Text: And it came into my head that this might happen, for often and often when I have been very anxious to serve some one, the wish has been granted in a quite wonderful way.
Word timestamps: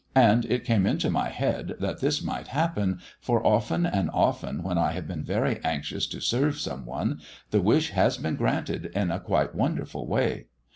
And 0.15 0.45
it 0.45 0.65
came 0.65 0.87
into 0.87 1.11
my 1.11 1.29
head 1.29 1.75
that 1.79 1.99
this 2.01 2.23
might 2.23 2.47
happen, 2.47 2.99
for 3.19 3.45
often 3.45 3.85
and 3.85 4.09
often 4.11 4.63
when 4.63 4.75
I 4.79 4.93
have 4.93 5.07
been 5.07 5.23
very 5.23 5.59
anxious 5.63 6.07
to 6.07 6.19
serve 6.19 6.55
some 6.59 6.87
one, 6.87 7.21
the 7.51 7.61
wish 7.61 7.91
has 7.91 8.17
been 8.17 8.35
granted 8.35 8.87
in 8.95 9.11
a 9.11 9.19
quite 9.19 9.53
wonderful 9.53 10.07
way. 10.07 10.47